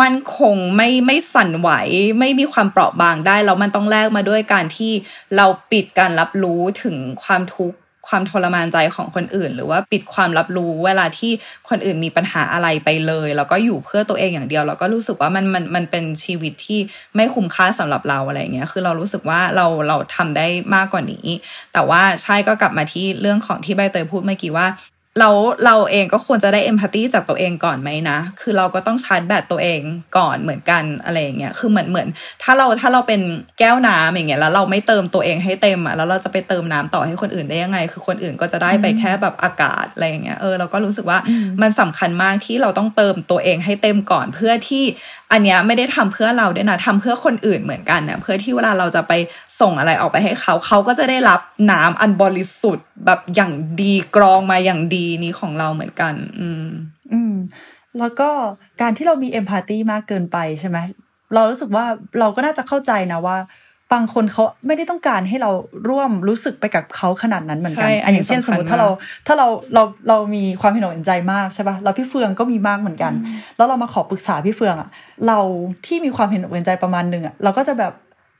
[0.02, 1.70] มันคงไม่ไม่สั่นไหว
[2.20, 4.92] ไม่มีความเปราะบางได้แล้วมันต้องแลกมาด้วยการที่
[5.36, 11.32] เราปิดการรับรู้ถึงความทุกข์ ความทรมานใจของคนอื่น หรือว่าปิดความรับรู้เวลาที่
[11.70, 16.80] คนอื่นมีปัญหาอะไรไปเลย แล้วก็อยู่เพื่อตัวเองอย่างเดียว แล้วก็รู้สึกว่ามันมันมันเป็นชีวิตที่
[17.16, 21.28] ไม่คุ้มค่าสำหรับเราอะไรเงี้ยคือเรารู้สึกว่าเราเราทำได้มากกว่านี้
[21.74, 24.68] แต่ว่าใช่ก็กลับมาที่เรื่องของที่ใบเตยพูดเมื่อกี้ว่า
[25.20, 25.30] เรา
[25.66, 29.82] เราเองก็ควรจะได้เอมพัตตีจากตัวเองก่อนไหมนะ คือเราก็ต้องชาร์จแบตตัวเอง
[30.18, 32.08] ก่อนเหมือนกันอะไรอย่างเงี้ย คือเหมือนเหมือน
[32.44, 33.22] ถ้าเราถ้าเราเป็น
[33.60, 41.20] แก้วน้ำอย่างเงี้ยแล้วเราไม่เติมตัวเองให้เต็มอะแล้วเราจะไปเติมน้ำต่อให้คนอื่นได้ยังไง คือคนอื่นก็จะได้ไปแค่แบบอากาศอะไรอย่างเงี้ย เออเราก็รู้สึกว่า
[41.62, 44.84] มันสำคัญมากที่เราต้องเติมตัวเองให้เต็มก่อนเพื่อที่
[45.32, 49.14] อันเนี้ยไม่ได้ทำเพื่อเราด้วยนะทำเพื่อคนอื่นเหมือนกันนะเพื่อที่เวลาเราจะไป
[49.62, 51.40] ส่งอะไรออกไปให้เขาเขาก็จะได้รับ
[51.72, 53.52] น้ำอันบริสุทธิ์แบบอย่าง
[53.82, 56.66] ดีกรองมาอย่างดีนี้ของเราเหมือนกัน อืม
[57.14, 57.34] อืม
[58.00, 58.30] แล้วก็
[58.82, 60.78] การที่เรามีเอมพัตตีมากเกินไปใช่ไหม
[61.34, 61.86] เรารู้สึกว่า
[62.20, 63.38] เราก็น่าจะเข้าใจนะว่า
[63.94, 65.52] บางคนเขาไม่ได้ต้องการให้เรา
[65.90, 68.90] ร่วมรู้สึกไปกับเขาขนาดนั้นเหมือนกันอย่างเช่นสมมติถ้าเรา
[69.28, 73.14] ถ้าเราเราเรามีความเห็นอกเห็นใจมากใช่ปะเราพี่เฟืองก็มีมากเหมือนกัน
[73.58, 74.90] แล้วเรามาขอปรึกษาพี่เฟืองอะ
[75.28, 75.40] เรา
[75.86, 77.94] ที่มีความเห็นอกเห็นใจประมาณหนึ่งอะเราก็จะแบบ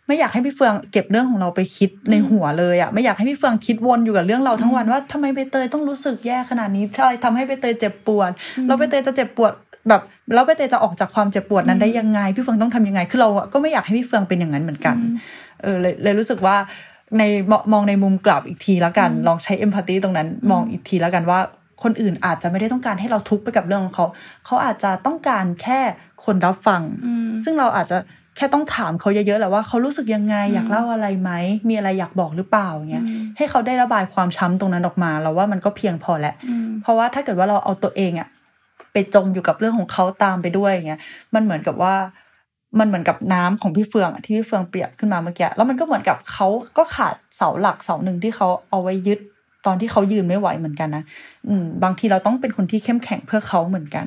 [0.08, 8.30] ไม่อยากให้พี่เฟืองเก็บเรื่องของเราไปคิดในหัวเลยอะไม่อยากให้พี่เฟืองคิดวนอยู่กับเรื่องเราทั้งวันว่าทำไมใบเตยต้องรู้สึกแย่ขนาดนี้อะไรทำให้ใบเตยเจ็บปวด
[8.68, 9.52] เราใบเตยจะเจ็บปวด
[9.90, 10.02] แบบ
[10.34, 14.96] แล้วใบเตยจะออกจากความเจ็บปวดนั้นได้ยังไง พี่เฟืองต้องทำยังไงคือเราก็ไม่อยากให้พี่เฟืองเป็นอย่างนั้นเหมือนกัน
[15.62, 16.56] เออเลยเลยรู้สึกว่า
[17.18, 17.24] ใน
[17.74, 21.40] มองในมุมกลับอีกทีแล้วกัน ลองใช้เอมพัตตีตรงนั้นมองอีกทีแล้วกันว่า
[21.84, 24.06] คนอื่นอาจจะไม่ได้ต้องการให้เราทุกข์ไปกับเรื่องของเขา
[24.46, 25.80] เขาอาจจะต้องการแค่
[26.26, 26.82] คนรับฟัง
[27.44, 27.98] ซึ่งเราอาจจะ
[28.38, 31.32] แค่ต้องถามเขาเยอะๆแหละว่าเขารู้สึกยังไงอยากเล่าอะไรไหม
[31.70, 33.06] มีอะไรอยากบอกหรือเปล่าเงี้ย
[33.38, 36.34] ให้เขาได้ระบายความช้ำตรงนั้นออกมาเราว่ามันก็เพียงพอแหละ
[36.82, 38.28] เพราะว่าถ้าเกิดว่าเราเอาตัวเองอะ
[38.94, 41.02] ไปจมอยู่กับเรื่องของเขาตามไปด้วยเงี้ย
[41.34, 41.96] มันเหมือนกับว่า
[42.80, 46.48] มันเหมือนกับน้ำของพี่เฟืองที่พี่เฟืองเปรียบขึ้นมาเมื่อกี้แล้วมันก็เหมือนกับเขา
[46.78, 49.20] ก็ขาดเสาหลักเสาหนึ่งที่เขาเอาไว้ยึด
[49.66, 51.04] ตอนที่เขายืนไม่ไหวเหมือนกันนะ
[51.48, 54.06] อืมบางทีเราต้องเป็นคนที่เข้มแข็งเพื่อเขาเหมือนกัน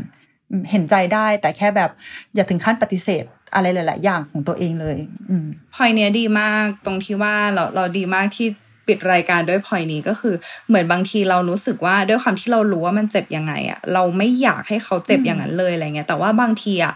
[0.71, 1.90] เห็นใจได้แต่แค่แบบ
[2.35, 4.97] อย่าถึงขั้นปฏิเสธ อะไรหลาย ๆ อย่างของตัวเองเลย
[5.31, 8.49] อืมพอยเนี้ยดีมากตรงที่ว่าเราเราดีมากที่
[8.87, 10.35] ปิดรายการด้วยพอยนี้ก็คือ
[10.69, 16.95] เหมือนบางทีเรารู้สึกว่าด้วยความที่เรารู้ว่ามันเจ็บยังไงอะเราไม่อยากให้เขาเจ็บอย่างนั้นเลยอะไรเงี้ยแต่ว่าบางทีอะ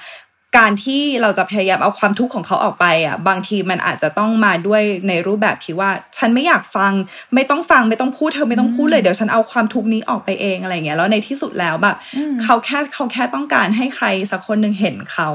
[0.59, 6.93] การที่เราจะพยายามเอาความทุกข์ของเขาออกไปอะบางทีมันอาจจะต้องมาด้วยในรูปแบบที่ว่า ฉันไม่อยากฟัง
[7.35, 11.97] ไม่ต้องฟังไม่ต้องพูดเธอไม่ต้องพูดเลยเดี๋ยวฉันเอาความทุกข์นี้ออกไปเองอะไรเงี้ยแล้วในที่สุดแล้วแบบ
[12.43, 15.29] เขาแค่เขาแค่ต้องการให้ใครสักคนหนึ่งเห็นเขา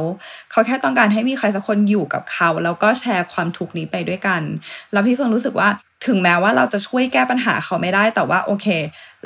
[0.52, 4.42] เขาแค่ต้องการให้มีใครสักคนอยู่กับเขา แล้วก็แชร์ความทุกข์นี้ไปด้วยกัน
[4.92, 5.70] แล้วพี่เฟิงรู้สึกว่า
[6.06, 8.68] ถึงแม้ว่าเราจะช่วยแก้ปัญหาเขาไม่ได้ แต่ว่าโอเค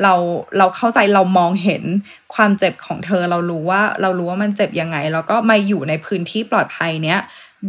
[0.03, 0.13] เรา
[0.57, 1.83] เราเข้าใจเรามองเห็น
[2.35, 7.19] ความเจ็บของเธอ เรารู้ว่าเรารู้ว่ามันเจ็บยังไง แล้วก็มาอยู่ในพื้นที่ปลอดภัยเนี้ย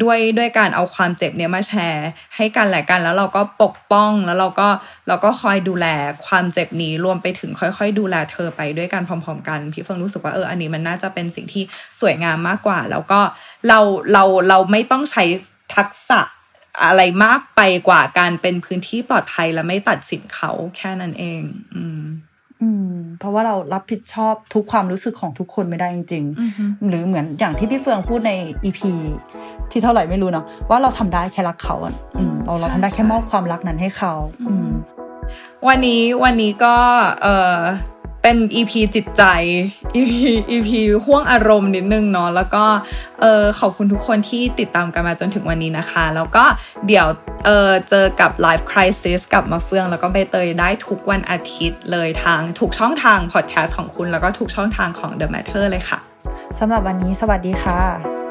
[0.03, 4.69] ด้วยด้วยการเอาความเจ็บเนี้ยมาแชร์ ให้กันแหละกันแล้วเราก็ปกป้องแล้วเราก็
[5.09, 5.87] เราก็คอยดูแล
[6.27, 11.65] ความเจ็บนี้รวมไปถึงค่อย ๆ ดูแลเธอไปด้วยกันพร้อม ๆ กันพี่เฟิงรู้สึกว่าเอออันนี้มันน่าจะเป็นสิ่งที่
[12.01, 13.21] สวยงามมากกว่า แล้วก็
[13.69, 13.79] เรา
[14.13, 15.25] เราเราไม่ต้องใช้
[15.77, 16.21] ทักษะ
[16.85, 21.43] อะไรมากไปกว่าการเป็นพื้นที่ปลอดภัยและไม่ตัดสินเขาแค่นั้นเอง
[21.75, 22.05] อืม
[22.63, 26.25] อืม เพราะว่าเรารับผิดชอบทุกความรู้สึกของทุกคนไม่ได้จริง
[26.57, 28.33] ๆ หรือเหมือนอย่างที่พี่เฟืองพูดใน
[28.65, 28.93] อีพี
[29.71, 31.95] ที่เท่าไหร่ไม่รู้เนาะว่าเราทำได้แค่รักเขาอะ
[32.45, 34.15] เราเราทำได้แค่มอบความรักนั้นให้เขา
[34.49, 34.55] อื
[35.69, 36.77] วันนี้วันนี้ก็
[37.23, 37.59] เออ
[38.27, 39.23] เป็น EP จิตใจ
[39.97, 40.13] EP
[40.51, 40.71] EP
[41.05, 42.65] ห่วงอารมณ์นิดนึงเนาะแล้วก็
[43.21, 46.45] เออขอบคุณทุกคนที่ติดตามกันมาจนถึงวันนี้นะคะ แล้วก็
[46.87, 47.07] เดี๋ยว
[47.45, 55.99] เออเจอกับ Live Crisis กับมาเฟือง แล้วก็ใบเตยได้ทุกวันอาทิตย์เลยทางทุกช่องทางพอดแคสต์ของคุณ แล้วก็ทุกช่องทางของ The Matter เลยค่ะ
[56.59, 58.24] สำหรับวันนี้สวัสดีค่ะ